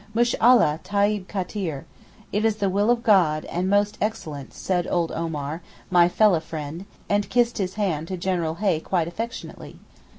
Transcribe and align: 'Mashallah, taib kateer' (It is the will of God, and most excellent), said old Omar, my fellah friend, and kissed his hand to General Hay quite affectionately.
'Mashallah, 0.15 0.79
taib 0.83 1.27
kateer' 1.27 1.85
(It 2.31 2.43
is 2.43 2.55
the 2.55 2.71
will 2.71 2.89
of 2.89 3.03
God, 3.03 3.45
and 3.45 3.69
most 3.69 3.99
excellent), 4.01 4.51
said 4.51 4.87
old 4.87 5.11
Omar, 5.11 5.61
my 5.91 6.09
fellah 6.09 6.41
friend, 6.41 6.85
and 7.07 7.29
kissed 7.29 7.59
his 7.59 7.75
hand 7.75 8.07
to 8.07 8.17
General 8.17 8.55
Hay 8.55 8.79
quite 8.79 9.07
affectionately. 9.07 9.77